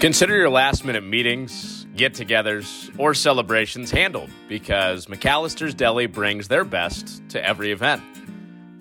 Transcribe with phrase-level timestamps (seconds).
[0.00, 6.64] Consider your last minute meetings, get togethers, or celebrations handled because McAllister's Deli brings their
[6.64, 8.02] best to every event.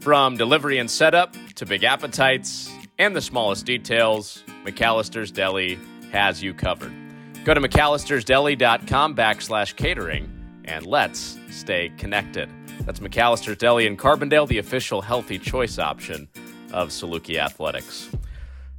[0.02, 2.70] From delivery and setup to big appetites
[3.00, 5.80] and the smallest details, McAllister's Deli
[6.12, 6.94] has you covered.
[7.46, 10.30] Go to McAllister'sDeli.com backslash catering
[10.66, 12.50] and let's stay connected.
[12.82, 16.28] That's McAllister's Deli in Carbondale, the official healthy choice option
[16.74, 18.10] of Saluki Athletics.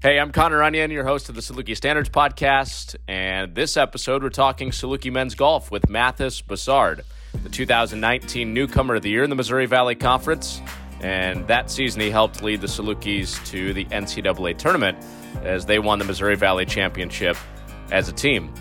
[0.02, 4.28] Hey, I'm Connor Onion, your host of the Saluki Standards Podcast, and this episode we're
[4.28, 7.02] talking Saluki men's golf with Mathis Besard,
[7.42, 10.60] the 2019 newcomer of the year in the Missouri Valley Conference,
[11.00, 14.98] and that season he helped lead the Salukis to the NCAA tournament
[15.42, 17.38] as they won the Missouri Valley Championship
[17.90, 18.52] as a team.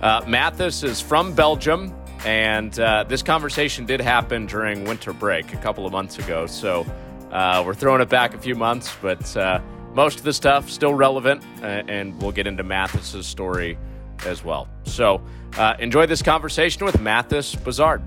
[0.00, 1.94] Uh, Mathis is from Belgium,
[2.26, 6.84] and uh, this conversation did happen during winter break a couple of months ago, so
[7.30, 9.60] uh, we're throwing it back a few months, but uh,
[9.94, 13.78] most of the stuff still relevant, uh, and we'll get into Mathis's story
[14.26, 14.68] as well.
[14.84, 15.20] So
[15.56, 18.02] uh, enjoy this conversation with Mathis Besard.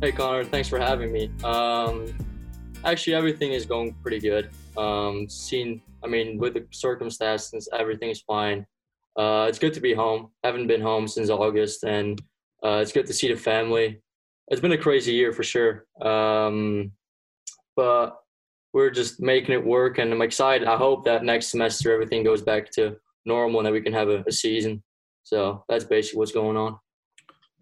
[0.00, 1.30] Hey Connor, thanks for having me.
[1.42, 2.14] Um,
[2.84, 4.50] actually, everything is going pretty good.
[4.76, 8.66] Um, seen, I mean, with the circumstances, everything is fine.
[9.16, 10.28] Uh, it's good to be home.
[10.44, 12.20] Haven't been home since August, and
[12.62, 14.02] uh, it's good to see the family
[14.48, 15.86] it's been a crazy year for sure.
[16.00, 16.92] Um,
[17.74, 18.16] but
[18.72, 20.68] we're just making it work, and I'm excited.
[20.68, 24.08] I hope that next semester everything goes back to normal and that we can have
[24.08, 24.82] a, a season.
[25.24, 26.78] So that's basically what's going on.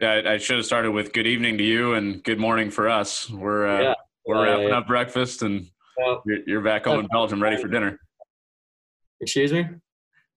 [0.00, 3.30] Yeah, I should have started with good evening to you and good morning for us.
[3.30, 3.94] We're uh, yeah.
[4.26, 4.78] we're wrapping yeah.
[4.78, 5.66] up breakfast and
[6.26, 7.98] you're, you're back home in Belgium, ready for dinner.
[9.20, 9.66] Excuse me.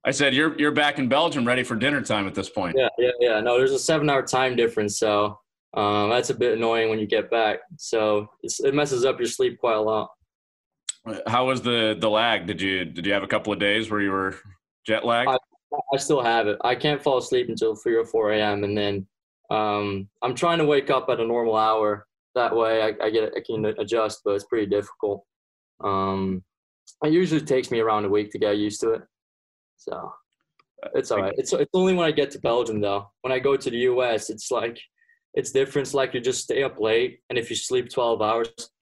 [0.06, 2.76] I said you're you're back in Belgium, ready for dinner time at this point.
[2.78, 3.40] Yeah, yeah, yeah.
[3.42, 5.40] No, there's a seven-hour time difference, so
[5.78, 7.60] um, that's a bit annoying when you get back.
[7.78, 10.10] So it messes up your sleep quite a lot.
[11.28, 12.48] How was the the lag?
[12.48, 14.36] Did you did you have a couple of days where you were
[14.86, 15.30] jet lagged?
[15.30, 15.38] I,
[15.94, 16.58] I still have it.
[16.64, 18.64] I can't fall asleep until three or four a.m.
[18.64, 19.08] and then
[19.52, 22.08] um, I'm trying to wake up at a normal hour.
[22.34, 25.24] That way I, I get I can adjust, but it's pretty difficult.
[25.84, 26.44] Um,
[27.04, 29.02] it usually takes me around a week to get used to it.
[29.78, 30.12] So
[30.96, 31.34] it's all right.
[31.38, 33.12] It's it's only when I get to Belgium though.
[33.22, 34.80] When I go to the U.S., it's like
[35.38, 35.88] it's different.
[35.88, 38.50] It's like you just stay up late, and if you sleep 12 hours,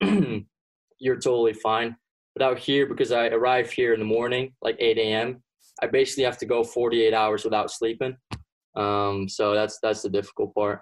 [0.98, 1.94] you're totally fine.
[2.34, 5.42] But out here, because I arrive here in the morning, like 8 a.m.,
[5.82, 8.16] I basically have to go 48 hours without sleeping.
[8.74, 10.80] Um, so that's that's the difficult part.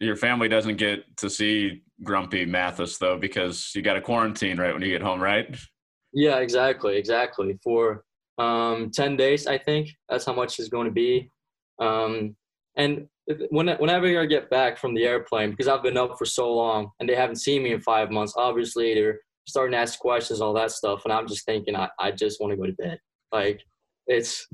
[0.00, 4.72] Your family doesn't get to see Grumpy Mathis though, because you got a quarantine right
[4.72, 5.54] when you get home, right?
[6.14, 7.58] Yeah, exactly, exactly.
[7.62, 8.02] For
[8.38, 11.30] um, 10 days, I think that's how much is going to be.
[11.78, 12.34] Um,
[12.76, 13.08] and
[13.50, 17.08] whenever I get back from the airplane, because I've been up for so long and
[17.08, 20.54] they haven't seen me in five months, obviously they're starting to ask questions, and all
[20.54, 21.02] that stuff.
[21.04, 22.98] And I'm just thinking, I, I just want to go to bed.
[23.32, 23.60] Like,
[24.06, 24.46] it's,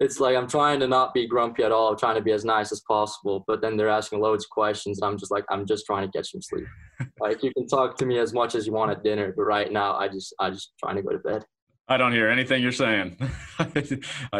[0.00, 1.90] it's like I'm trying to not be grumpy at all.
[1.90, 3.44] I'm trying to be as nice as possible.
[3.46, 5.00] But then they're asking loads of questions.
[5.00, 6.66] And I'm just like, I'm just trying to get some sleep.
[7.20, 9.32] like, you can talk to me as much as you want at dinner.
[9.36, 11.44] But right now, I just, I just trying to go to bed.
[11.88, 13.16] I don't hear anything you're saying.
[13.58, 13.82] I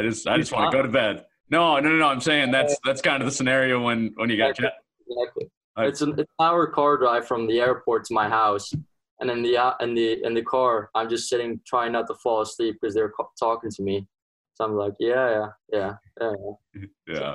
[0.02, 1.24] just, I just want to go to bed.
[1.50, 2.06] No, no, no, no.
[2.08, 4.70] I'm saying that's that's kind of the scenario when when you got exactly.
[5.08, 5.50] Exactly.
[5.78, 8.72] It's an, it's an hour car drive from the airport to my house,
[9.20, 12.14] and in the uh, in the in the car, I'm just sitting trying not to
[12.14, 14.06] fall asleep because they're talking to me.
[14.54, 16.32] So I'm like, yeah, yeah, yeah,
[16.74, 16.84] yeah.
[17.08, 17.34] yeah.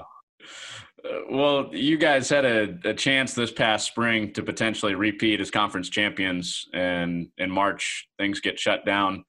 [1.04, 5.52] Uh, well, you guys had a, a chance this past spring to potentially repeat as
[5.52, 9.25] conference champions, and in March things get shut down.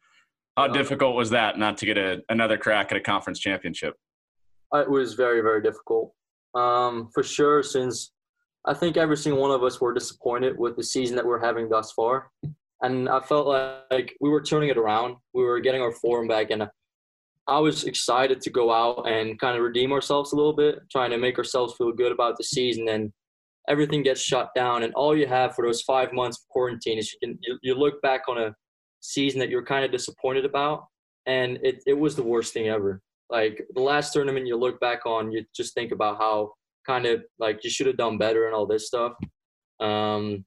[0.56, 3.94] How difficult was that not to get a, another crack at a conference championship?
[4.80, 6.12] It was very very difficult.
[6.54, 8.12] Um, for sure since
[8.64, 11.68] i think every single one of us were disappointed with the season that we're having
[11.68, 12.30] thus far.
[12.82, 15.16] And i felt like we were turning it around.
[15.34, 16.68] We were getting our form back and
[17.48, 21.10] i was excited to go out and kind of redeem ourselves a little bit trying
[21.10, 23.12] to make ourselves feel good about the season and
[23.68, 27.12] everything gets shut down and all you have for those five months of quarantine is
[27.12, 28.54] you can you, you look back on a
[29.00, 30.86] season that you're kind of disappointed about
[31.26, 33.00] and it, it was the worst thing ever
[33.30, 36.52] like the last tournament you look back on, you just think about how
[36.86, 39.12] kind of like you should have done better and all this stuff.
[39.80, 40.44] Um,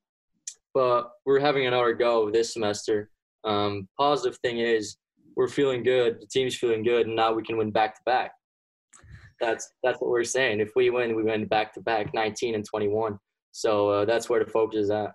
[0.74, 3.10] but we're having another go this semester.
[3.44, 4.98] Um, positive thing is
[5.36, 6.22] we're feeling good.
[6.22, 8.32] The team's feeling good, and now we can win back to back.
[9.40, 10.60] That's that's what we're saying.
[10.60, 13.18] If we win, we win back to back, 19 and 21.
[13.52, 15.12] So uh, that's where the focus is at.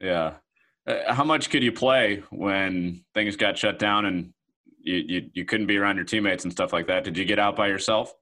[0.00, 0.34] Yeah.
[0.86, 4.32] Uh, how much could you play when things got shut down and
[4.82, 7.04] you, you, you couldn't be around your teammates and stuff like that.
[7.04, 8.12] Did you get out by yourself?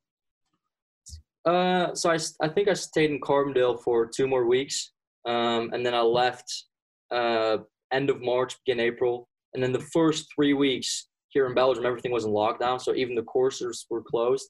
[1.45, 4.93] Uh, so I, I think I stayed in Carbondale for two more weeks,
[5.27, 6.65] um, and then I left
[7.11, 7.59] uh,
[7.93, 12.13] end of March, begin April And then the first three weeks here in Belgium, everything
[12.13, 14.49] was in lockdown, so even the courses were closed.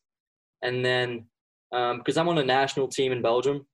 [0.63, 1.27] And then
[1.71, 3.67] because um, I'm on a national team in Belgium,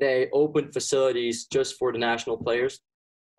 [0.00, 2.80] they opened facilities just for the national players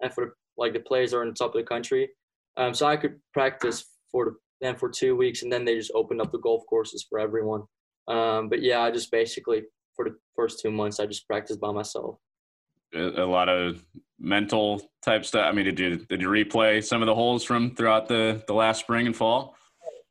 [0.01, 2.09] and for like the players are on the top of the country.
[2.57, 6.21] Um, so I could practice for them for two weeks, and then they just opened
[6.21, 7.63] up the golf courses for everyone.
[8.07, 9.63] Um, but yeah, I just basically
[9.95, 12.17] for the first two months I just practiced by myself.
[12.95, 13.83] A, lot of
[14.17, 15.45] mental type stuff.
[15.45, 18.53] I mean, did you did you replay some of the holes from throughout the the
[18.53, 19.55] last spring and fall?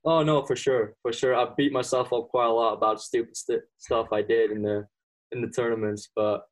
[0.04, 1.34] Oh no, for sure, for sure.
[1.34, 4.87] I beat myself up quite a lot about stupid st- stuff I did in the
[5.32, 6.43] in the tournaments, but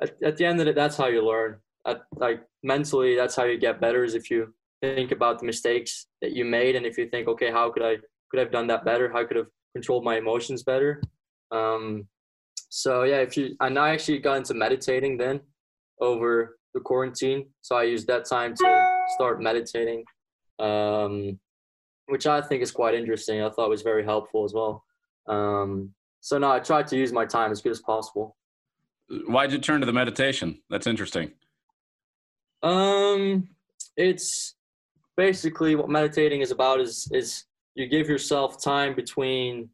[0.00, 1.56] at, at the end of it, that's how you learn.
[1.86, 4.04] At, like mentally, that's how you get better.
[4.04, 7.50] Is if you think about the mistakes that you made, and if you think, okay,
[7.50, 7.96] how could I
[8.30, 9.10] could I have done that better?
[9.10, 11.02] How could I have controlled my emotions better?
[11.50, 12.06] Um,
[12.68, 15.40] so yeah, if you and I actually got into meditating then
[16.00, 20.04] over the quarantine, so I used that time to start meditating.
[20.58, 21.38] Um,
[22.08, 23.42] which I think is quite interesting.
[23.42, 24.82] I thought was very helpful as well.
[25.28, 28.34] Um, so no, I tried to use my time as good as possible.
[29.26, 30.60] Why'd you turn to the meditation?
[30.70, 31.32] That's interesting.
[32.62, 33.48] Um,
[33.96, 34.54] it's
[35.18, 37.44] basically what meditating is about is is
[37.74, 39.68] you give yourself time between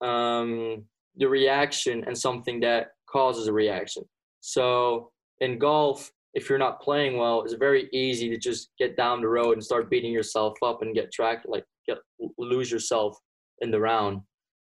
[0.00, 0.84] um,
[1.16, 4.02] the reaction and something that causes a reaction.
[4.40, 5.10] So
[5.40, 9.28] in golf, if you're not playing well, it's very easy to just get down the
[9.28, 11.98] road and start beating yourself up and get tracked like get
[12.38, 13.18] lose yourself
[13.60, 14.20] in the round.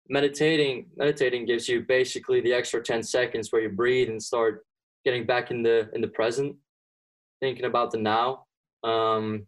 [0.08, 4.64] Meditating meditating gives you basically the extra 10 seconds where you breathe and start
[5.04, 6.56] getting back in the in the present,
[7.40, 8.44] thinking about the now,
[8.84, 9.46] um,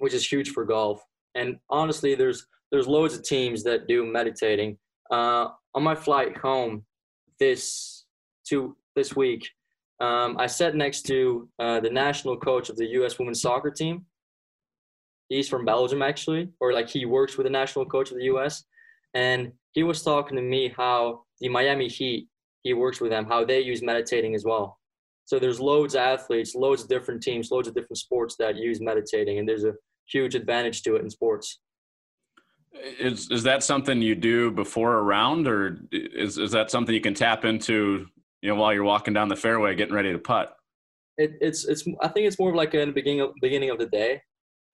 [0.00, 1.02] which is huge for golf.
[1.34, 4.78] And honestly, there's there's loads of teams that do meditating.
[5.10, 6.84] Uh, on my flight home
[7.38, 8.04] this
[8.48, 9.48] to this week,
[10.00, 13.18] um, I sat next to uh, the national coach of the U.S.
[13.18, 14.06] women's soccer team,
[15.30, 18.64] he's from Belgium actually, or like he works with the national coach of the U.S.
[19.14, 22.28] And he was talking to me how the Miami Heat,
[22.62, 24.78] he works with them, how they use meditating as well.
[25.24, 28.80] So there's loads of athletes, loads of different teams, loads of different sports that use
[28.80, 29.74] meditating, and there's a
[30.10, 31.60] huge advantage to it in sports.
[33.00, 37.00] Is is that something you do before a round, or is is that something you
[37.00, 38.06] can tap into,
[38.42, 40.54] you know, while you're walking down the fairway getting ready to putt?
[41.18, 43.78] It, it's it's I think it's more of like in the beginning of, beginning of
[43.78, 44.22] the day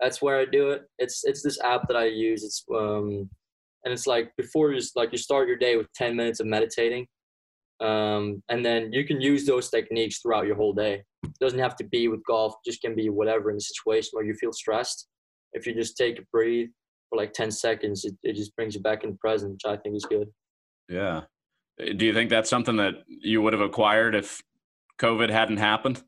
[0.00, 0.83] that's where I do it.
[0.99, 2.44] It's it's this app that I use.
[2.44, 3.29] It's um,
[3.85, 7.06] and it's like before you like you start your day with 10 minutes of meditating,
[7.81, 11.03] um, and then you can use those techniques throughout your whole day.
[11.25, 12.55] It doesn't have to be with golf.
[12.65, 15.09] It Just can be whatever in a situation where you feel stressed.
[15.52, 16.69] If you just take a breathe
[17.08, 19.76] for like 10 seconds, it, it just brings you back in the present, which I
[19.76, 20.28] think is good.
[20.88, 21.22] Yeah.
[21.78, 24.43] Do you think that's something that you would have acquired if
[25.00, 26.02] COVID hadn't happened?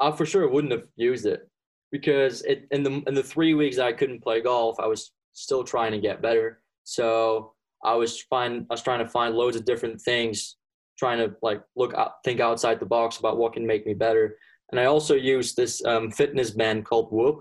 [0.00, 1.48] I for sure wouldn't have used it
[1.90, 5.64] because it, in the in the three weeks I couldn't play golf, I was still
[5.64, 6.60] trying to get better.
[6.82, 7.54] So
[7.84, 10.56] I was find I was trying to find loads of different things,
[10.98, 14.36] trying to like look out, think outside the box about what can make me better.
[14.70, 17.38] And I also used this um, fitness band called Whoop.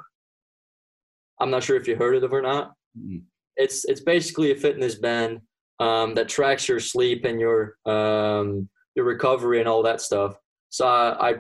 [1.44, 2.72] I'm not sure if you heard of it or not.
[2.98, 3.18] Mm-hmm.
[3.58, 5.42] It's it's basically a fitness band
[5.80, 10.38] um, that tracks your sleep and your um, your recovery and all that stuff.
[10.70, 11.36] So I, I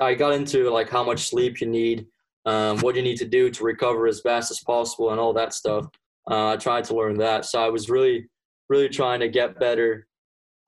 [0.00, 2.06] I got into like how much sleep you need
[2.46, 5.54] um, what you need to do to recover as fast as possible, and all that
[5.54, 5.86] stuff.
[6.30, 8.28] Uh, I tried to learn that, so I was really,
[8.68, 10.06] really trying to get better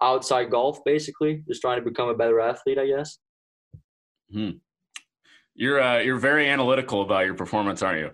[0.00, 3.18] outside golf, basically, just trying to become a better athlete, I guess.
[4.32, 4.50] Hmm.
[5.54, 8.11] You're uh, you're very analytical about your performance, aren't you?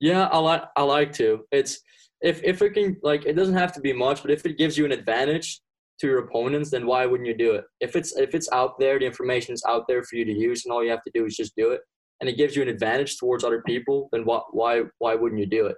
[0.00, 1.44] Yeah, I like I like to.
[1.52, 1.80] It's
[2.20, 4.76] if if it can like it doesn't have to be much, but if it gives
[4.76, 5.60] you an advantage
[6.00, 7.64] to your opponents, then why wouldn't you do it?
[7.80, 10.64] If it's if it's out there, the information is out there for you to use,
[10.64, 11.80] and all you have to do is just do it
[12.20, 15.46] and it gives you an advantage towards other people, then what, why why wouldn't you
[15.46, 15.76] do it?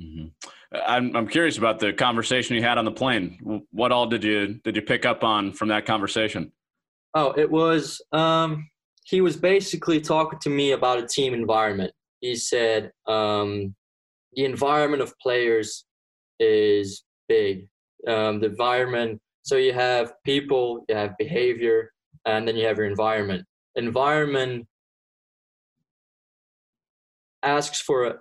[0.00, 0.26] Mm-hmm.
[0.86, 3.64] I'm I'm curious about the conversation you had on the plane.
[3.70, 6.52] What all did you did you pick up on from that conversation?
[7.14, 8.70] Oh, it was um,
[9.04, 11.92] he was basically talking to me about a team environment.
[12.20, 13.74] He said um,
[14.34, 15.84] the environment of players
[16.38, 17.66] is big.
[18.06, 19.20] Um, the environment.
[19.42, 21.92] So you have people, you have behavior,
[22.26, 23.44] and then you have your environment.
[23.76, 24.66] Environment
[27.42, 28.20] asks for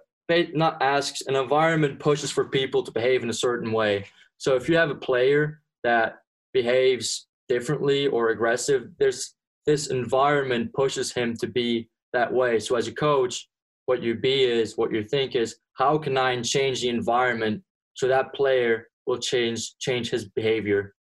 [0.53, 4.06] not asks an environment pushes for people to behave in a certain way.
[4.38, 6.18] So if you have a player that
[6.53, 12.60] behaves differently or aggressive, there's this environment pushes him to be that way.
[12.60, 13.50] So as a coach,
[13.89, 18.08] what you be is what you think is how can I change the environment so
[18.08, 20.96] that player will change change his behavior.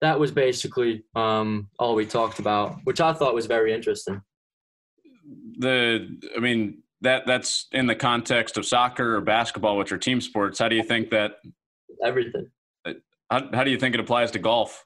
[0.00, 4.20] That was basically um, all we talked about, which I thought was very interesting
[5.58, 10.20] the I mean that that's in the context of soccer or basketball, which are team
[10.20, 10.58] sports.
[10.58, 11.36] How do you think that?
[12.04, 12.50] Everything.
[13.30, 14.84] How, how do you think it applies to golf?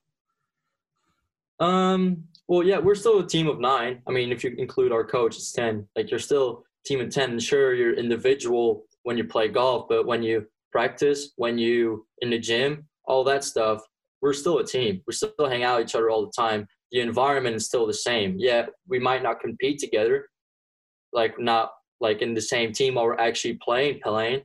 [1.60, 2.24] Um.
[2.46, 4.02] Well, yeah, we're still a team of nine.
[4.06, 5.88] I mean, if you include our coach, it's ten.
[5.96, 7.38] Like you're still team of ten.
[7.38, 12.38] Sure, you're individual when you play golf, but when you practice, when you in the
[12.38, 13.82] gym, all that stuff,
[14.20, 15.02] we're still a team.
[15.06, 16.66] We still hang out with each other all the time.
[16.92, 18.36] The environment is still the same.
[18.38, 20.28] Yeah, we might not compete together,
[21.12, 24.42] like not like in the same team while we're actually playing playing,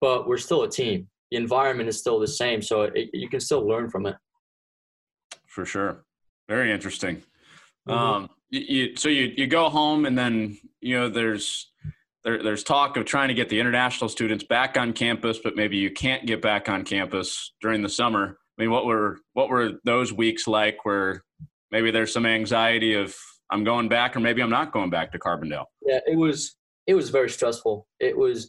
[0.00, 1.08] but we're still a team.
[1.30, 4.16] The environment is still the same, so it, you can still learn from it.
[5.46, 6.04] For sure,
[6.48, 7.22] very interesting.
[7.88, 7.92] Mm-hmm.
[7.92, 11.72] Um, you, you, so you you go home and then you know there's
[12.24, 15.76] there, there's talk of trying to get the international students back on campus, but maybe
[15.76, 18.38] you can't get back on campus during the summer.
[18.58, 20.84] I mean, what were what were those weeks like?
[20.84, 21.22] Where
[21.70, 23.14] maybe there's some anxiety of
[23.50, 25.66] I'm going back, or maybe I'm not going back to Carbondale.
[25.82, 27.86] Yeah, it was it was very stressful.
[28.00, 28.48] It was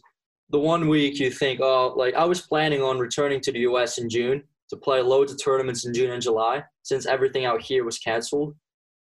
[0.50, 3.98] the one week you think, oh, like I was planning on returning to the U.S.
[3.98, 7.84] in June to play loads of tournaments in June and July since everything out here
[7.84, 8.54] was canceled.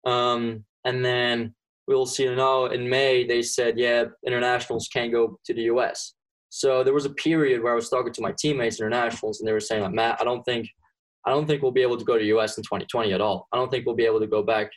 [0.04, 1.54] Um, and then
[1.87, 6.14] we'll see you now in May they said, yeah, internationals can't go to the U.S.
[6.50, 9.53] So there was a period where I was talking to my teammates internationals, and they
[9.53, 10.69] were saying, like, Matt, I don't think,
[11.26, 12.57] I don't think we'll be able to go to the U.S.
[12.57, 13.49] in 2020 at all.
[13.53, 14.71] I don't think we'll be able to go back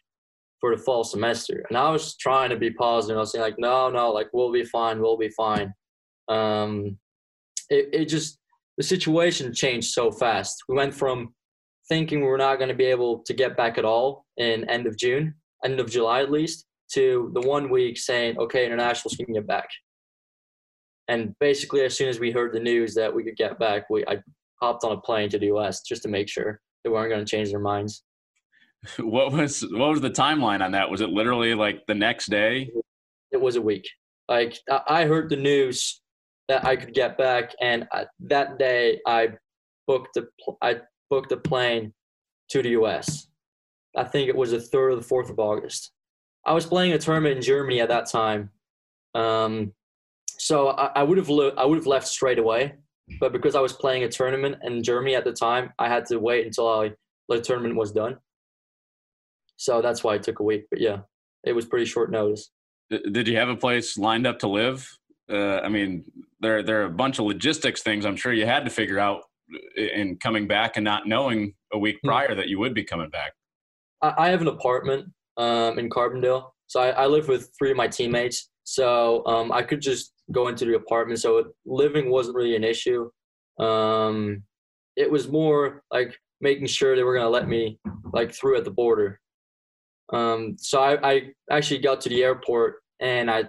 [0.60, 1.64] for the fall semester.
[1.70, 3.18] And I was trying to be positive.
[3.18, 5.74] I was saying like, no, no, like we'll be fine, we'll be fine.
[6.30, 6.98] Um,
[7.70, 8.40] it, it just
[8.78, 10.64] the situation changed so fast.
[10.68, 11.34] We went from
[11.90, 14.88] thinking we are not going to be able to get back at all in end
[14.88, 19.34] of June, end of July at least, to the one week saying, okay, internationals can
[19.34, 19.70] get back.
[21.08, 24.06] And basically, as soon as we heard the news that we could get back, we
[24.08, 24.17] I
[24.62, 25.82] hopped on a plane to the U.S.
[25.82, 28.03] just to make sure they weren't going to change their minds.
[29.00, 30.89] What was what was the timeline on that?
[30.89, 32.70] Was it literally like the next day?
[33.32, 33.89] It was a week.
[34.29, 36.01] Like I heard the news
[36.48, 37.88] that I could get back, and
[38.20, 39.29] that day I
[39.88, 40.27] booked a
[40.62, 41.94] I booked a plane
[42.50, 43.27] to the U.S.
[43.96, 45.91] I think it was the third or the fourth of August.
[46.48, 48.50] I was playing a tournament in Germany at that time,
[49.13, 49.74] um,
[50.39, 52.75] so I, I would have I would have left straight away.
[53.20, 56.20] But because I was playing a tournament in Germany at the time, I had to
[56.20, 56.92] wait until I,
[57.30, 58.18] the tournament was done.
[59.56, 60.66] So that's why it took a week.
[60.70, 61.00] But yeah,
[61.46, 62.51] it was pretty short notice.
[62.89, 64.89] Did you have a place lined up to live?
[65.30, 66.04] Uh, I mean,
[66.39, 69.24] there there are a bunch of logistics things I'm sure you had to figure out
[69.75, 72.10] in coming back and not knowing a week hmm.
[72.10, 73.34] prior that you would be coming back.
[74.01, 77.88] I have an apartment um, in Carbondale, so I, I, live with three of my
[77.88, 78.50] teammates.
[78.63, 81.20] So um, I could just go into the apartment.
[81.20, 83.10] So living wasn't really an issue.
[83.60, 84.44] Um,
[84.98, 87.79] it was more like making sure they were going to let me
[88.12, 89.20] like through at the border.
[90.12, 93.46] Um, so I, I actually got to the airport and I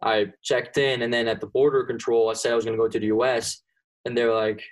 [0.00, 2.82] I checked in, and then at the border control, I said I was going to
[2.82, 3.62] go to the U.S.
[4.04, 4.62] And they're like,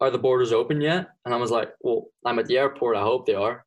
[0.00, 2.96] "Are the borders open yet?" And I was like, "Well, I'm at the airport.
[2.96, 3.64] I hope they are."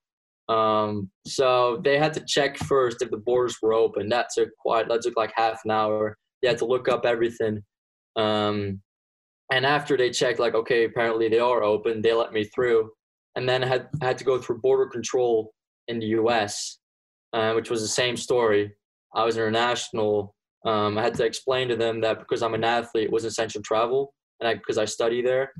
[0.51, 4.09] Um, so they had to check first if the borders were open.
[4.09, 4.89] That took quite.
[4.89, 6.17] That took like half an hour.
[6.41, 7.61] They had to look up everything.
[8.17, 8.81] Um,
[9.53, 12.01] and after they checked, like, okay, apparently they are open.
[12.01, 12.91] They let me through,
[13.35, 15.53] and then I had had to go through border control
[15.87, 16.79] in the U.S.,
[17.33, 18.73] uh, which was the same story.
[19.15, 20.35] I was international.
[20.65, 23.61] Um, I had to explain to them that because I'm an athlete, it was essential
[23.61, 25.53] travel, and because I, I, study there.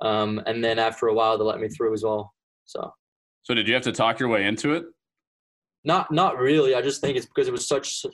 [0.00, 2.32] Um, and then after a while, they let me through as well.
[2.64, 2.90] So.
[3.48, 4.84] So did you have to talk your way into it?
[5.82, 6.74] Not, not really.
[6.74, 8.04] I just think it's because it was such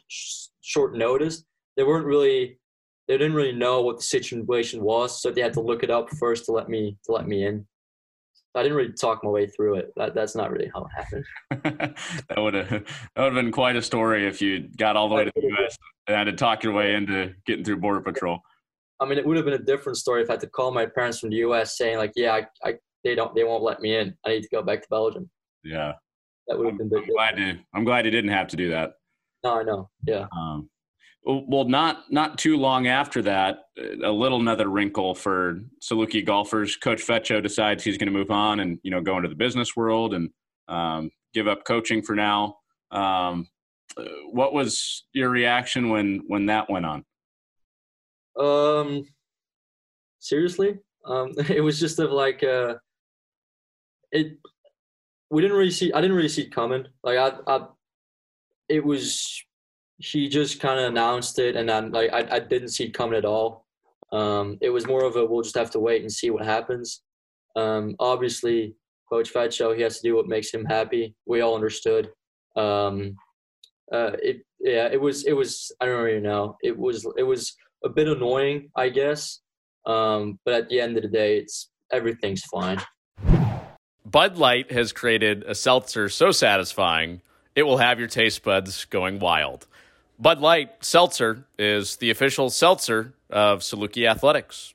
[0.61, 1.45] short notice.
[1.77, 2.61] They weren't really,
[3.09, 6.09] they didn't really know what the situation was, so they had to look it up
[6.21, 7.67] first to let me to let me in.
[8.55, 9.93] I didn't really talk my way through it.
[9.97, 11.25] That, that's not really how it happened.
[12.29, 12.85] that would have that
[13.17, 15.77] would have been quite a story if you got all the way to the U.S.
[16.07, 18.39] and had to talk your way into getting through border patrol.
[19.01, 20.87] I mean, it would have been a different story if I had to call my
[20.87, 21.77] parents from the U.S.
[21.77, 24.15] saying like, "Yeah, I, I they don't they won't let me in.
[24.25, 25.31] I need to go back to Belgium."
[25.63, 25.93] Yeah,
[26.49, 26.91] that would have been.
[26.95, 27.59] I'm glad to.
[27.75, 28.95] I'm glad you didn't have to do that.
[29.45, 29.91] No, I know.
[30.07, 30.27] Yeah.
[30.37, 30.69] Um,
[31.27, 36.77] well, not not too long after that, a little another wrinkle for Saluki golfers.
[36.77, 39.75] Coach Fetcho decides he's going to move on and you know go into the business
[39.75, 40.29] world and
[40.69, 42.57] um, give up coaching for now.
[42.91, 43.49] Um,
[44.31, 47.05] what was your reaction when when that went on?
[48.39, 49.05] Um,
[50.19, 52.75] seriously, um, it was just of like uh,
[54.15, 54.39] it.
[55.31, 55.93] We didn't really see.
[55.93, 56.87] I didn't really see it coming.
[57.03, 57.67] Like I, I
[58.69, 59.43] it was
[59.99, 63.19] he just kind of announced it, and then like I, I didn't see it coming
[63.19, 63.67] at all.
[64.13, 67.03] Um, it was more of a we'll just have to wait and see what happens.
[67.57, 68.77] Um, obviously,
[69.11, 71.15] Coach Fetcho, he has to do what makes him happy.
[71.27, 72.11] We all understood.
[72.57, 73.17] Um,
[73.93, 76.57] uh, it yeah, it was it was I don't really know.
[76.63, 77.55] It was it was
[77.85, 79.41] a bit annoying, I guess.
[79.87, 82.81] Um, but at the end of the day, it's everything's fine.
[84.15, 87.21] Bud Light has created a seltzer so satisfying
[87.57, 89.67] it will have your taste buds going wild.
[90.21, 94.73] Bud Light Seltzer is the official seltzer of Saluki Athletics.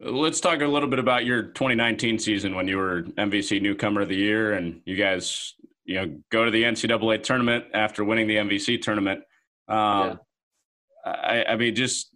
[0.00, 4.08] Let's talk a little bit about your 2019 season when you were MVC Newcomer of
[4.08, 8.38] the Year, and you guys, you know, go to the NCAA tournament after winning the
[8.38, 9.20] MVC tournament.
[9.68, 10.18] Um,
[11.06, 11.12] yeah.
[11.12, 12.10] I, I mean, just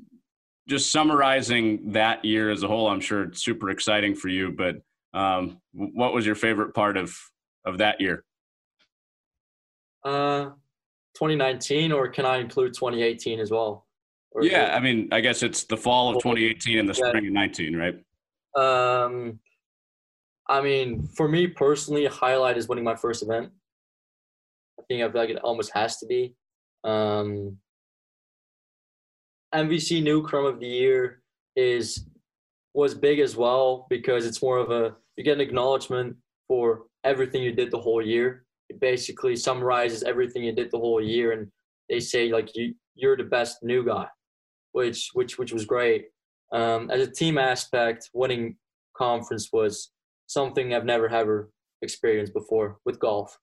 [0.67, 4.51] just summarizing that year as a whole, I'm sure it's super exciting for you.
[4.51, 4.79] But
[5.15, 7.17] um, what was your favorite part of
[7.65, 8.25] of that year?
[10.05, 10.51] Uh,
[11.15, 13.87] 2019, or can I include 2018 as well?
[14.33, 17.09] Or yeah, I mean, I guess it's the fall of 2018 and the yeah.
[17.09, 17.95] spring of 19, right?
[18.57, 19.39] Um,
[20.49, 23.51] I mean, for me personally, a highlight is winning my first event.
[24.79, 26.35] I think I feel like it almost has to be.
[26.83, 27.59] Um,
[29.55, 31.23] MVC Newcomer of the Year
[31.57, 32.07] is
[32.75, 36.17] was big as well because it's more of a you get an acknowledgement
[36.49, 38.45] for everything you did the whole year.
[38.69, 41.49] It basically summarizes everything you did the whole year, and
[41.89, 44.07] they say like you you're the best new guy
[44.75, 46.07] which which which was great.
[46.53, 48.57] Um, as a team aspect, winning
[48.97, 49.91] conference was
[50.27, 53.39] something I've never ever experienced before with golf.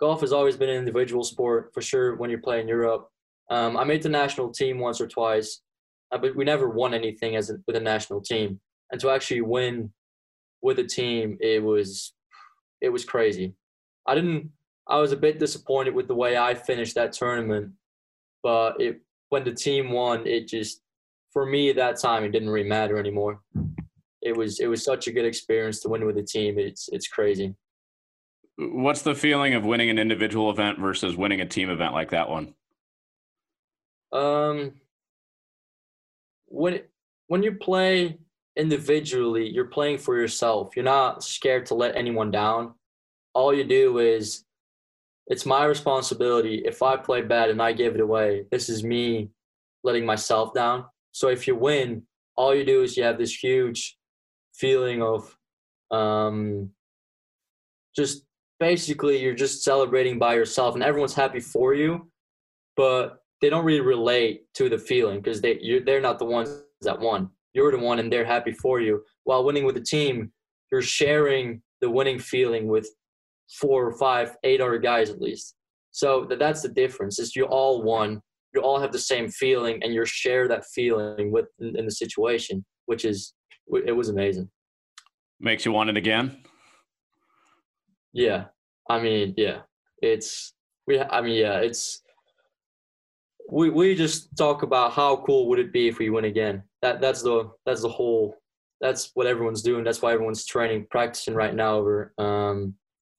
[0.00, 3.08] Golf has always been an individual sport for sure when you're playing Europe.
[3.50, 5.60] Um, I made the national team once or twice,
[6.10, 8.58] uh, but we never won anything as a, with a national team.
[8.90, 9.92] And to actually win
[10.62, 12.12] with the team, it was
[12.80, 13.54] it was crazy.
[14.06, 14.50] I didn't.
[14.88, 17.72] I was a bit disappointed with the way I finished that tournament,
[18.42, 20.82] but it when the team won, it just
[21.32, 23.40] for me at that time it didn't really matter anymore.
[24.20, 26.58] It was it was such a good experience to win with the team.
[26.58, 27.54] It's it's crazy.
[28.58, 32.28] What's the feeling of winning an individual event versus winning a team event like that
[32.28, 32.54] one?
[34.12, 34.74] Um,
[36.46, 36.80] when
[37.28, 38.18] when you play
[38.56, 40.76] individually, you're playing for yourself.
[40.76, 42.74] You're not scared to let anyone down.
[43.34, 44.44] All you do is
[45.26, 46.62] it's my responsibility.
[46.64, 49.30] If I play bad and I give it away, this is me
[49.84, 50.84] letting myself down.
[51.12, 52.02] So if you win,
[52.36, 53.96] all you do is you have this huge
[54.54, 55.36] feeling of
[55.90, 56.70] um,
[57.96, 58.24] just
[58.60, 62.10] basically you're just celebrating by yourself and everyone's happy for you,
[62.76, 66.98] but they don't really relate to the feeling because they they're not the ones that
[66.98, 67.30] won.
[67.54, 69.02] You're the one and they're happy for you.
[69.24, 70.32] While winning with the team,
[70.70, 72.88] you're sharing the winning feeling with
[73.60, 75.54] four or five, eight other guys at least.
[75.90, 77.18] So that's the difference.
[77.18, 78.22] Is you all won,
[78.54, 81.90] you all have the same feeling, and you share that feeling with in, in the
[81.90, 83.34] situation, which is
[83.86, 84.48] it was amazing.
[85.38, 86.38] Makes you want it again.
[88.14, 88.44] Yeah,
[88.88, 89.60] I mean, yeah,
[90.00, 90.54] it's
[90.86, 91.00] we.
[91.00, 92.02] I mean, yeah, it's
[93.50, 96.62] we we just talk about how cool would it be if we win again.
[96.82, 98.36] That that's the that's the whole
[98.80, 99.84] that's what everyone's doing.
[99.84, 102.74] That's why everyone's training, practicing right now over um,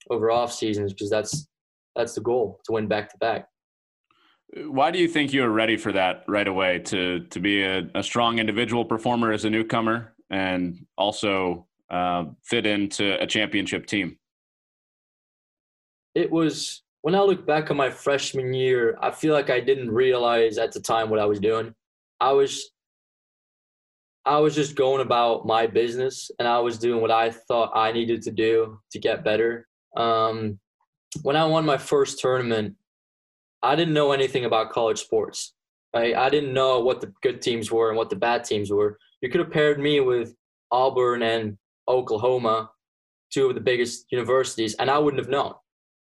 [0.10, 1.48] over off seasons because that's
[1.96, 3.48] that's the goal to win back to back.
[4.56, 7.90] Why do you think you were ready for that right away to to be a,
[7.96, 14.18] a strong individual performer as a newcomer and also uh, fit into a championship team?
[16.14, 19.92] It was when I look back on my freshman year, I feel like I didn't
[19.92, 21.74] realize at the time what I was doing.
[22.20, 22.72] I was
[24.26, 27.92] I was just going about my business and I was doing what I thought I
[27.92, 29.68] needed to do to get better.
[29.98, 30.60] Um,
[31.24, 32.76] when I won my first tournament,
[33.62, 35.54] I didn't know anything about college sports.
[35.96, 38.98] I didn't know what the good teams were and what the bad teams were.
[39.22, 40.34] You could have paired me with
[40.72, 41.58] Auburn and
[41.88, 42.72] Oklahoma,
[43.32, 45.54] two of the biggest universities, and I wouldn't have known.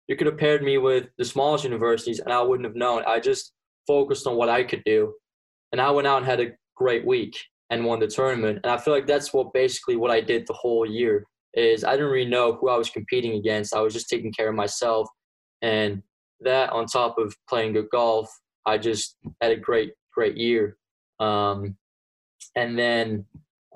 [0.06, 3.02] You could have paired me with the smallest universities, and I wouldn't have known.
[3.04, 3.52] I just
[3.88, 5.14] focused on what I could do,
[5.72, 7.36] and I went out and had a great week
[7.70, 8.60] and won the tournament.
[8.62, 11.92] And I feel like that's what basically what I did the whole year is I
[11.92, 13.74] didn't really know who I was competing against.
[13.74, 15.08] I was just taking care of myself.
[15.62, 16.02] And
[16.40, 18.30] that on top of playing good golf,
[18.66, 20.76] I just had a great, great year.
[21.18, 21.76] Um,
[22.56, 23.24] and then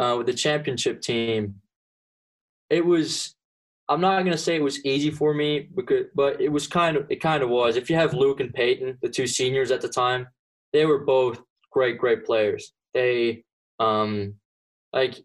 [0.00, 1.57] uh, with the championship team,
[2.70, 3.35] it was,
[3.88, 7.07] I'm not to say it was easy for me, because, but it was kind of,
[7.11, 7.76] it kind of was.
[7.76, 10.26] If you have Luke and Peyton, the two seniors at the time,
[10.72, 12.72] they were both great, great players.
[12.94, 13.44] They,
[13.78, 14.34] um,
[14.92, 15.16] like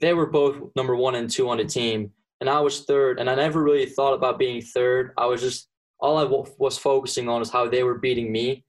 [0.00, 3.18] they were both number one and two on the team, and I was third.
[3.18, 5.12] And I never really thought about being third.
[5.16, 5.68] I was just
[6.00, 8.64] all I w- was focusing on is how they were beating me,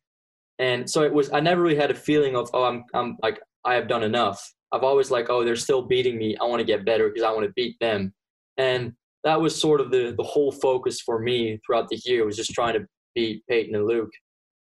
[0.59, 1.31] and so it was.
[1.31, 4.53] I never really had a feeling of oh, I'm I'm like I have done enough.
[4.71, 6.37] I've always like oh, they're still beating me.
[6.37, 8.13] I want to get better because I want to beat them,
[8.57, 12.37] and that was sort of the the whole focus for me throughout the year was
[12.37, 14.11] just trying to beat Peyton and Luke.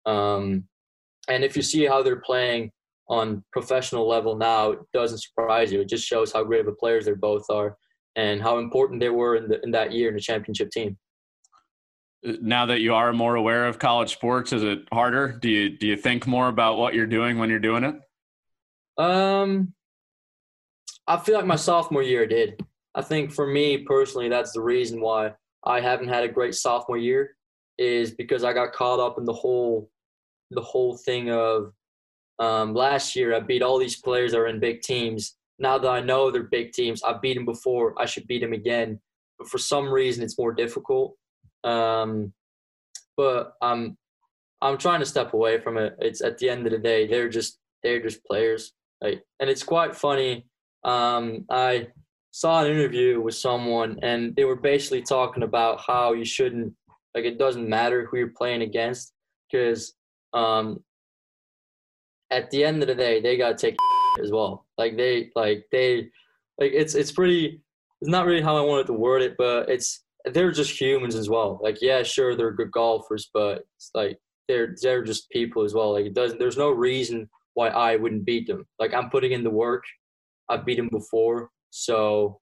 [0.05, 0.65] Um,
[1.29, 2.71] and if you see how they're playing
[3.07, 5.81] on professional level now, it doesn't surprise you.
[5.81, 7.77] It just shows how great of a players they both are
[8.15, 10.97] and how important they were in, the, in that year in the championship team.
[12.41, 15.37] Now that you are more aware of college sports, is it harder?
[15.39, 17.95] Do you do you think more about what you're doing when you're doing it?
[18.97, 19.73] Um,
[21.05, 22.59] I feel like my sophomore year did.
[22.95, 26.97] I think for me personally, that's the reason why I haven't had a great sophomore
[26.97, 27.35] year,
[27.77, 29.91] is because I got caught up in the whole,
[30.49, 31.73] the whole thing of
[32.39, 35.35] um, last year I beat all these players that are in big teams.
[35.59, 37.93] Now that I know they're big teams, I beat them before.
[37.97, 38.99] I should beat them again,
[39.37, 41.15] but for some reason it's more difficult.
[41.63, 42.33] Um,
[43.17, 43.97] but I'm
[44.61, 45.95] I'm trying to step away from it.
[45.99, 48.73] It's at the end of the day, they're just they're just players.
[49.01, 50.47] Like, and it's quite funny.
[50.83, 51.87] Um, I
[52.31, 56.73] saw an interview with someone, and they were basically talking about how you shouldn't
[57.13, 59.13] like it doesn't matter who you're playing against
[59.49, 59.93] because
[60.33, 60.83] um,
[62.31, 63.75] at the end of the day, they gotta take
[64.23, 64.65] as well.
[64.77, 66.09] Like they, like they,
[66.59, 67.61] like it's it's pretty.
[68.01, 71.29] It's not really how I wanted to word it, but it's they're just humans as
[71.29, 71.59] well.
[71.61, 75.93] Like yeah, sure they're good golfers, but it's like they're they're just people as well.
[75.93, 76.39] Like it doesn't.
[76.39, 78.65] There's no reason why I wouldn't beat them.
[78.79, 79.83] Like I'm putting in the work.
[80.49, 82.39] I've beat them before, so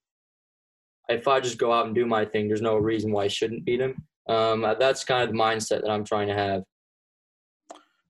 [1.09, 3.65] if I just go out and do my thing, there's no reason why I shouldn't
[3.65, 4.03] beat them.
[4.29, 6.63] Um, that's kind of the mindset that I'm trying to have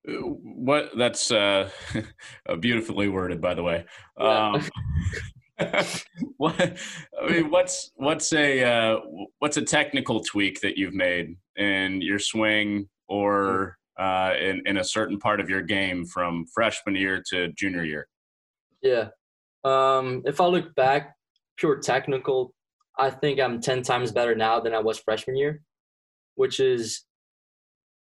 [0.06, 1.70] what that's uh,
[2.60, 3.86] beautifully worded, by the way.
[4.20, 4.52] Yeah.
[4.54, 4.64] Um,
[6.38, 6.78] what
[7.22, 9.00] I mean, what's what's a uh,
[9.40, 14.84] what's a technical tweak that you've made in your swing or uh, in in a
[14.84, 18.08] certain part of your game from freshman year to junior year?
[18.82, 19.10] Yeah,
[19.64, 21.16] um, if I look back,
[21.58, 22.54] pure technical,
[22.98, 25.62] I think I'm ten times better now than I was freshman year,
[26.36, 27.06] which is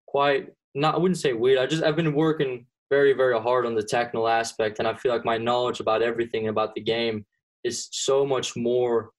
[0.06, 1.58] quite not I wouldn't say weird.
[1.58, 5.12] I just I've been working very very hard on the technical aspect, and I feel
[5.12, 7.24] like my knowledge about everything about the game
[7.64, 9.10] is so much more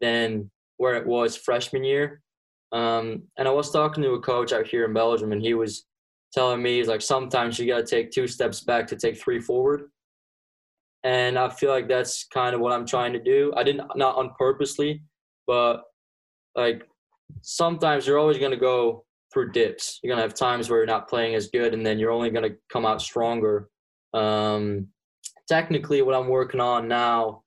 [0.00, 2.22] than where it was freshman year.
[2.72, 5.86] Um, and I was talking to a coach out here in Belgium, and he was
[6.32, 9.40] telling me he's like sometimes you got to take two steps back to take three
[9.40, 9.90] forward.
[11.02, 13.52] And I feel like that's kind of what I'm trying to do.
[13.56, 15.02] I didn't not on purposely,
[15.46, 15.82] but
[16.54, 16.86] like
[17.42, 20.00] sometimes you're always going to go through dips.
[20.02, 22.56] You're gonna have times where you're not playing as good, and then you're only gonna
[22.70, 23.68] come out stronger.
[24.12, 24.88] Um,
[25.48, 27.42] technically, what I'm working on now,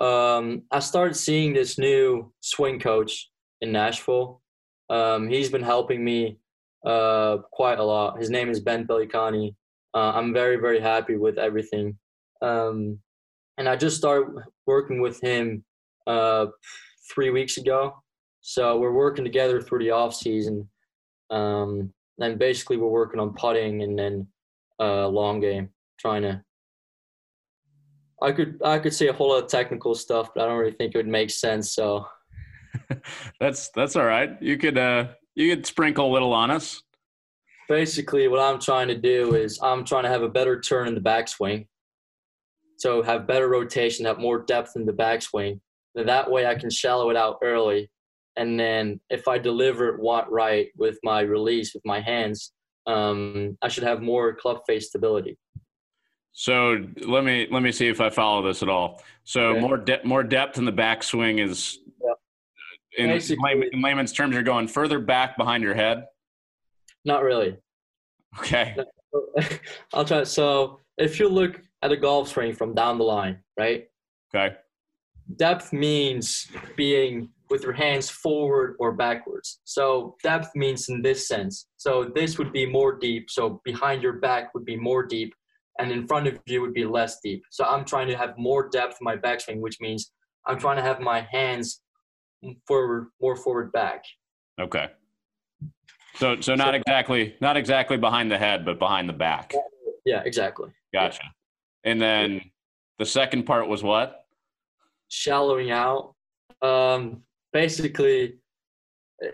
[0.00, 3.30] um, I started seeing this new swing coach
[3.60, 4.42] in Nashville.
[4.90, 6.38] Um, he's been helping me
[6.84, 8.18] uh, quite a lot.
[8.18, 9.54] His name is Ben Pelicani.
[9.94, 11.96] Uh, I'm very very happy with everything,
[12.42, 12.98] um,
[13.56, 14.34] and I just started
[14.66, 15.64] working with him
[16.06, 16.46] uh,
[17.12, 18.02] three weeks ago.
[18.40, 20.68] So we're working together through the off season
[21.30, 24.26] um, and basically, we're working on putting and then
[24.80, 26.42] uh, long game, trying to.
[28.20, 30.72] I could I could say a whole lot of technical stuff, but I don't really
[30.72, 31.72] think it would make sense.
[31.72, 32.06] So
[33.40, 34.30] that's that's all right.
[34.40, 36.82] You could uh you could sprinkle a little on us.
[37.68, 40.94] Basically, what I'm trying to do is I'm trying to have a better turn in
[40.94, 41.68] the backswing.
[42.78, 45.60] So have better rotation, have more depth in the backswing.
[45.94, 47.90] And That way I can shallow it out early
[48.38, 52.52] and then if I deliver it want right with my release with my hands,
[52.86, 55.36] um, I should have more club face stability.
[56.32, 59.02] So let me let me see if I follow this at all.
[59.24, 59.60] So okay.
[59.60, 61.80] more de- more depth in the backswing is
[62.96, 66.06] in, in layman's terms, you're going further back behind your head.
[67.04, 67.56] Not really.
[68.38, 68.76] Okay.
[69.92, 70.24] I'll try.
[70.24, 73.88] So if you look at a golf swing from down the line, right?
[74.34, 74.56] Okay.
[75.36, 79.60] Depth means being with your hands forward or backwards.
[79.64, 81.66] So depth means in this sense.
[81.76, 83.30] So this would be more deep.
[83.30, 85.34] So behind your back would be more deep,
[85.78, 87.42] and in front of you would be less deep.
[87.50, 90.12] So I'm trying to have more depth in my backswing, which means
[90.46, 91.82] I'm trying to have my hands
[92.66, 94.04] forward, more forward back.
[94.60, 94.88] Okay.
[96.16, 99.54] So so not exactly not exactly behind the head, but behind the back.
[100.04, 100.70] Yeah, exactly.
[100.92, 101.20] Gotcha.
[101.22, 101.90] Yeah.
[101.90, 102.40] And then
[102.98, 104.24] the second part was what?
[105.08, 106.14] Shallowing out.
[106.62, 108.34] Um, basically,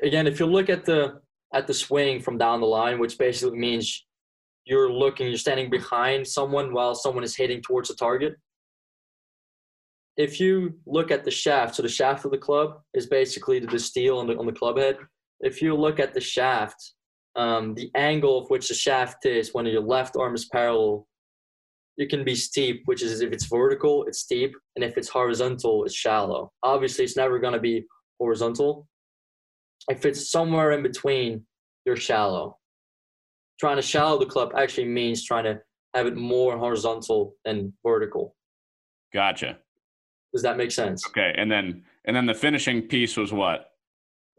[0.02, 1.20] again, if you look at the
[1.52, 4.04] at the swing from down the line, which basically means
[4.64, 8.34] you're looking, you're standing behind someone while someone is hitting towards the target.
[10.16, 13.78] If you look at the shaft, so the shaft of the club is basically the
[13.78, 14.98] steel on the on the club head.
[15.40, 16.94] If you look at the shaft,
[17.36, 21.06] um, the angle of which the shaft is when your left arm is parallel,
[21.96, 25.84] it can be steep, which is if it's vertical, it's steep, and if it's horizontal,
[25.84, 26.52] it's shallow.
[26.62, 27.84] Obviously, it's never going to be
[28.18, 28.88] horizontal.
[29.88, 31.44] If it's somewhere in between,
[31.86, 32.58] you're shallow.
[33.60, 35.60] trying to shallow the club actually means trying to
[35.94, 38.34] have it more horizontal than vertical.
[39.12, 39.58] Gotcha.
[40.32, 41.06] Does that make sense?
[41.06, 43.70] Okay, and then and then the finishing piece was what?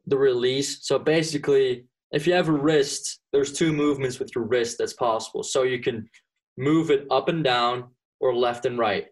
[0.08, 0.86] The release.
[0.86, 5.42] So basically, if you have a wrist, there's two movements with your wrist that's possible.
[5.42, 6.10] So you can
[6.58, 7.86] move it up and down
[8.20, 9.08] or left and right.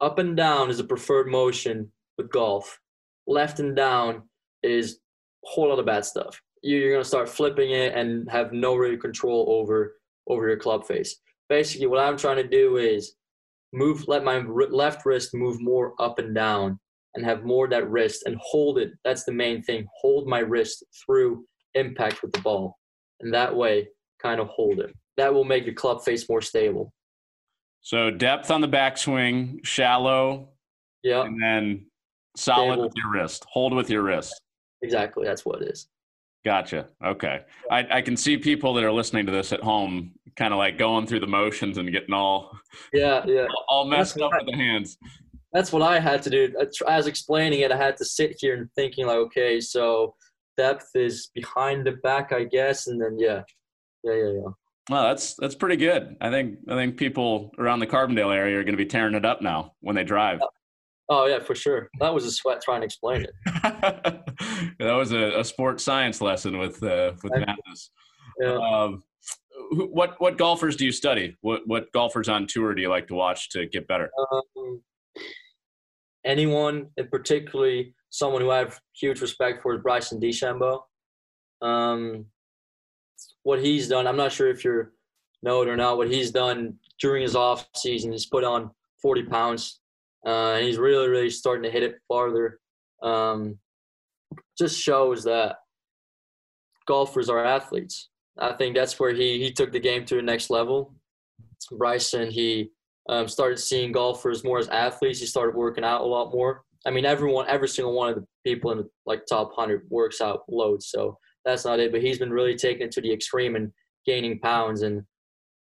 [0.00, 2.78] Up and down is a preferred motion with golf.
[3.26, 4.22] Left and down
[4.62, 4.98] is
[5.44, 6.40] a whole lot of bad stuff.
[6.62, 11.16] You're gonna start flipping it and have no real control over over your club face.
[11.48, 13.14] Basically, what I'm trying to do is
[13.72, 16.78] move, let my left wrist move more up and down,
[17.14, 18.92] and have more that wrist and hold it.
[19.04, 19.86] That's the main thing.
[20.00, 22.78] Hold my wrist through impact with the ball,
[23.20, 23.88] and that way,
[24.20, 24.94] kind of hold it.
[25.16, 26.92] That will make your club face more stable.
[27.80, 30.48] So depth on the backswing, shallow,
[31.02, 31.86] yeah, and then
[32.36, 32.84] solid stable.
[32.84, 33.44] with your wrist.
[33.50, 34.40] Hold with your wrist.
[34.82, 35.88] Exactly, that's what it is.
[36.44, 36.88] Gotcha.
[37.02, 37.40] Okay.
[37.70, 40.76] I, I can see people that are listening to this at home kind of like
[40.76, 42.50] going through the motions and getting all
[42.92, 44.98] yeah yeah all messed up I, with the hands.
[45.52, 46.52] That's what I had to do.
[46.86, 47.70] I was explaining it.
[47.70, 50.16] I had to sit here and thinking like, okay, so
[50.56, 53.42] depth is behind the back, I guess, and then yeah,
[54.02, 54.50] yeah, yeah, yeah.
[54.90, 56.16] Well, that's that's pretty good.
[56.20, 59.24] I think I think people around the Carbondale area are going to be tearing it
[59.24, 60.40] up now when they drive.
[61.08, 61.90] Oh yeah, for sure.
[62.00, 63.34] That was a sweat trying to explain it.
[64.78, 67.90] that was a, a sports science lesson with uh, with Mathis.
[68.40, 68.56] Yeah.
[68.56, 69.02] Um,
[69.70, 71.36] what what golfers do you study?
[71.40, 74.10] What what golfers on tour do you like to watch to get better?
[74.18, 74.82] Um,
[76.24, 80.80] anyone, and particularly someone who I have huge respect for is Bryson DeChambeau.
[81.60, 82.26] Um,
[83.44, 84.88] what he's done, I'm not sure if you
[85.42, 85.96] know it or not.
[85.96, 89.80] What he's done during his off season, he's put on 40 pounds
[90.26, 92.58] uh, and he's really, really starting to hit it farther.
[93.02, 93.58] Um,
[94.58, 95.56] just shows that
[96.86, 98.08] golfers are athletes.
[98.38, 100.94] I think that's where he he took the game to the next level.
[101.70, 102.70] Bryson, he
[103.08, 105.20] um, started seeing golfers more as athletes.
[105.20, 106.62] He started working out a lot more.
[106.86, 110.20] I mean, everyone, every single one of the people in the like top hundred works
[110.20, 110.88] out loads.
[110.88, 111.92] So that's not it.
[111.92, 113.72] But he's been really taking it to the extreme and
[114.06, 115.02] gaining pounds and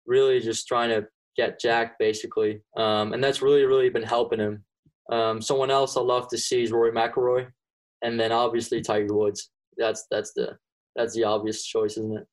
[0.06, 4.64] really just trying to get jacked basically, um, and that's really really been helping him.
[5.10, 7.48] Um, someone else I love to see is Rory McIlroy,
[8.02, 9.50] and then obviously Tiger Woods.
[9.76, 10.56] That's that's the
[10.96, 12.26] that's the obvious choice, isn't it?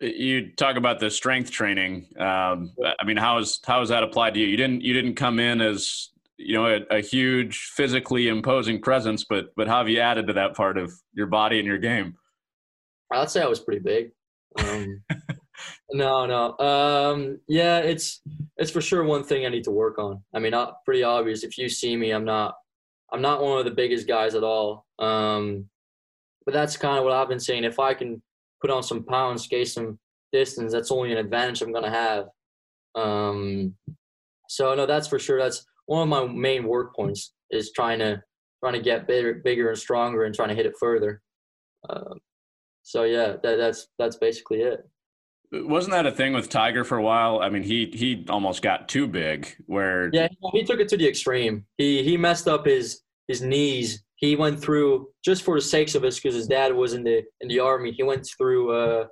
[0.00, 2.06] You talk about the strength training.
[2.18, 4.46] Um, I mean, how is how is that applied to you?
[4.46, 9.24] You didn't you didn't come in as you know a, a, huge physically imposing presence,
[9.28, 12.14] but but how have you added to that part of your body and your game?
[13.12, 14.10] I'd say I was pretty big.
[14.58, 15.02] Um,
[15.92, 16.58] no, no.
[16.58, 18.20] Um, yeah, it's
[18.56, 20.22] it's for sure one thing I need to work on.
[20.34, 21.42] I mean, not pretty obvious.
[21.42, 22.54] If you see me, I'm not
[23.12, 24.86] I'm not one of the biggest guys at all.
[24.98, 25.66] Um,
[26.44, 27.64] but that's kind of what I've been saying.
[27.64, 28.22] If I can
[28.60, 29.98] put on some pounds, skate some
[30.32, 32.26] distance, that's only an advantage I'm gonna have.
[32.94, 33.74] Um,
[34.48, 35.38] so no, that's for sure.
[35.38, 38.22] That's one of my main work points is trying to
[38.62, 41.22] trying to get bigger, bigger and stronger, and trying to hit it further.
[41.88, 42.14] Uh,
[42.82, 44.80] so yeah, that, that's that's basically it.
[45.50, 47.40] Wasn't that a thing with Tiger for a while?
[47.40, 49.48] I mean, he he almost got too big.
[49.66, 51.64] Where yeah, he took it to the extreme.
[51.78, 54.04] He he messed up his his knees.
[54.16, 57.22] He went through just for the sakes of it, because his dad was in the
[57.40, 57.92] in the army.
[57.92, 59.06] He went through uh,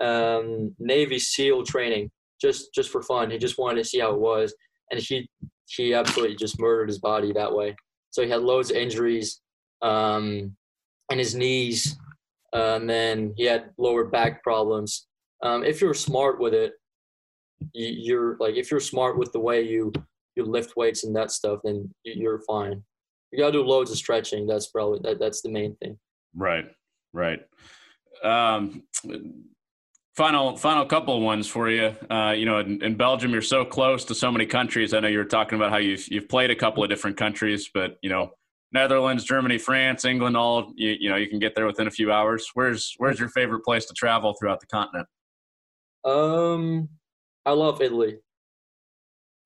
[0.00, 3.32] um, Navy SEAL training just just for fun.
[3.32, 4.54] He just wanted to see how it was,
[4.92, 5.28] and he
[5.66, 7.76] he absolutely just murdered his body that way.
[8.10, 9.40] So he had loads of injuries,
[9.82, 10.56] um,
[11.10, 11.96] and his knees,
[12.54, 15.06] uh, and then he had lower back problems
[15.44, 16.72] um, if you're smart with it,
[17.72, 19.92] you, are like if you're smart with the way you
[20.36, 22.82] you lift weights and that stuff, then you're fine.
[23.30, 24.46] You gotta do loads of stretching.
[24.46, 25.98] That's probably that, that's the main thing.
[26.34, 26.64] Right,
[27.12, 27.40] right.
[28.24, 28.82] Um,
[30.16, 31.94] final final couple of ones for you.
[32.10, 34.94] Uh, you know, in, in, Belgium, you're so close to so many countries.
[34.94, 37.70] I know you were talking about how you've you've played a couple of different countries,
[37.72, 38.30] but you know,
[38.72, 42.12] Netherlands, Germany, France, England, all you, you know, you can get there within a few
[42.12, 42.48] hours.
[42.54, 45.08] Where's where's your favorite place to travel throughout the continent?
[46.04, 46.88] Um,
[47.46, 48.18] I love Italy.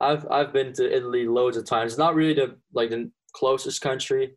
[0.00, 1.98] I've I've been to Italy loads of times.
[1.98, 4.36] Not really the like the closest country,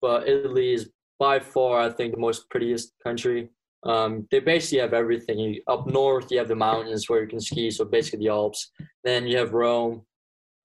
[0.00, 3.50] but Italy is by far I think the most prettiest country.
[3.84, 5.60] Um, they basically have everything.
[5.68, 8.70] Up north, you have the mountains where you can ski, so basically the Alps.
[9.02, 10.02] Then you have Rome.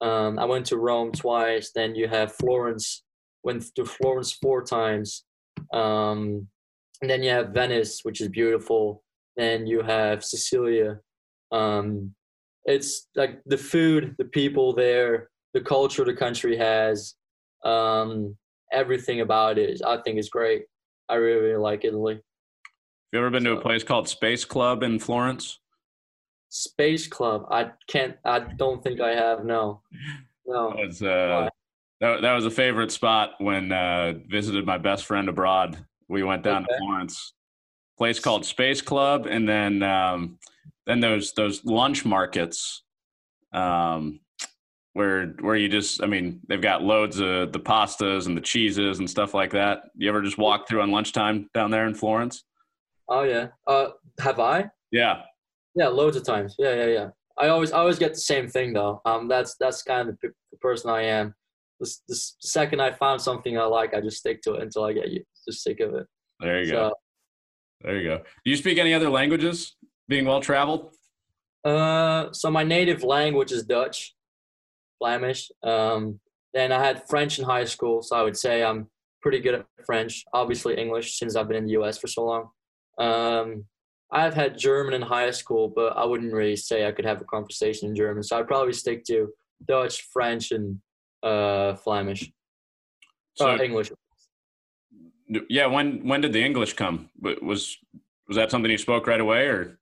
[0.01, 1.71] Um, I went to Rome twice.
[1.73, 3.03] Then you have Florence.
[3.43, 5.25] Went to Florence four times.
[5.73, 6.47] Um,
[7.01, 9.03] and then you have Venice, which is beautiful.
[9.35, 10.99] Then you have Sicilia.
[11.51, 12.13] Um,
[12.65, 17.15] it's like the food, the people there, the culture the country has,
[17.65, 18.35] um,
[18.71, 19.81] everything about it.
[19.85, 20.63] I think is great.
[21.09, 22.21] I really, really like Italy.
[23.11, 25.59] You ever been to a place called Space Club in Florence?
[26.49, 27.45] Space Club.
[27.49, 28.15] I can't.
[28.25, 29.45] I don't think I have.
[29.45, 29.81] No.
[30.45, 30.69] No.
[30.75, 31.49] That was, uh,
[32.01, 35.77] that, that was a favorite spot when uh, visited my best friend abroad.
[36.07, 36.73] We went down Okay.
[36.73, 37.33] to Florence.
[37.97, 40.39] Place called Space Club, and then um,
[40.87, 42.83] then those those lunch markets,
[43.51, 44.21] um,
[44.93, 48.99] where where you just I mean they've got loads of the pastas and the cheeses
[48.99, 49.81] and stuff like that.
[49.97, 52.45] You ever just walk through on lunchtime down there in Florence?
[53.09, 53.47] Oh yeah.
[53.67, 54.69] Uh, have I?
[54.91, 55.21] Yeah,
[55.75, 56.55] Yeah, loads of times.
[56.57, 57.09] Yeah, yeah, yeah.
[57.37, 59.01] I always, I always get the same thing though.
[59.05, 61.33] Um, that's that's kind of the, the person I am.
[61.79, 64.93] The, the second I found something I like, I just stick to it until I
[64.93, 65.07] get
[65.47, 66.05] just sick of it.
[66.39, 66.93] there you so, go.
[67.81, 68.17] There you go.
[68.17, 69.75] Do you speak any other languages?
[70.07, 70.93] Being well traveled.
[71.63, 74.15] Uh, so my native language is Dutch,
[74.97, 75.49] Flemish.
[75.63, 76.19] Um,
[76.53, 78.87] then I had French in high school, so I would say I'm
[79.21, 80.25] pretty good at French.
[80.33, 81.97] Obviously English since I've been in the U.S.
[81.97, 82.49] for so long.
[82.99, 83.65] Um,
[84.11, 87.25] I've had German in high school, but I wouldn't really say I could have a
[87.25, 88.23] conversation in German.
[88.23, 89.29] So I'd probably stick to
[89.67, 90.79] Dutch, French, and
[91.23, 92.31] uh, Flemish.
[93.35, 93.91] So uh, English.
[95.47, 97.09] Yeah, when when did the English come?
[97.21, 97.77] Was
[98.27, 99.79] was that something you spoke right away, or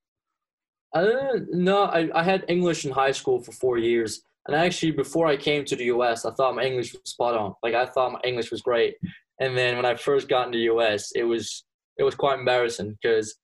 [0.93, 4.21] Uh, no, I, I had English in high school for four years.
[4.47, 7.53] And actually, before I came to the US, I thought my English was spot on.
[7.61, 8.95] Like, I thought my English was great.
[9.39, 11.65] And then when I first got in the US, it was
[11.97, 13.37] it was quite embarrassing because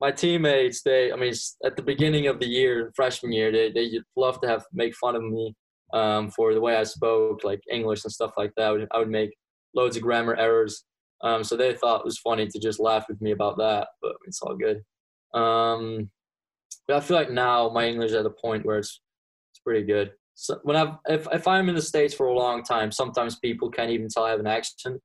[0.00, 4.00] my teammates, they, I mean, at the beginning of the year, freshman year, they, they
[4.16, 5.54] love to have make fun of me
[5.92, 8.66] um, for the way I spoke, like English and stuff like that.
[8.66, 9.36] I would, I would make
[9.74, 10.84] loads of grammar errors.
[11.22, 14.12] Um, so they thought it was funny to just laugh with me about that, but
[14.26, 14.82] it's all good.
[15.38, 16.10] Um,
[16.88, 19.00] but I feel like now my English is at a point where it's
[19.52, 20.12] it's pretty good.
[20.34, 23.70] So when I if if I'm in the states for a long time, sometimes people
[23.70, 25.00] can't even tell I have an accent,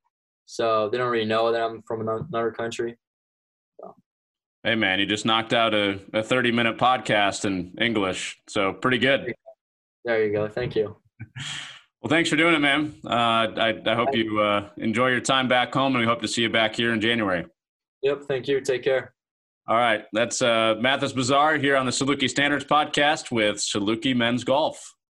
[0.46, 2.98] so they don't really know that I'm from another country.
[4.64, 8.98] hey man, you just knocked out a, a thirty minute podcast in English, so pretty
[8.98, 9.34] good.
[10.04, 10.48] There you go.
[10.48, 10.98] Thank you.
[12.02, 12.94] Well, thanks for doing it, man.
[13.04, 16.28] Uh, I I hope you uh, enjoy your time back home, and we hope to
[16.28, 17.48] see you back here in January.
[18.04, 18.26] Yep.
[18.28, 18.62] Thank you.
[18.62, 19.16] Take care.
[19.68, 24.44] All right, that's uh, Mathis Besard here on the Saluki Standards podcast with Saluki Men's
[24.44, 24.95] Golf.